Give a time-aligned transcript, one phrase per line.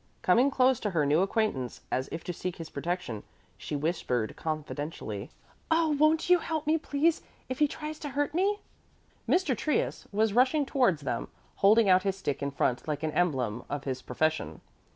[0.23, 3.21] Coming close to her new acquaintance, as if to seek his protection,
[3.55, 5.29] she whispered confidentially.
[5.69, 8.61] "Oh, won't you help me, please, if he tries to hurt me?"
[9.29, 9.55] Mr.
[9.55, 11.27] Trius was rushing towards them,
[11.57, 14.61] holding out his stick in front like an emblem of his profession.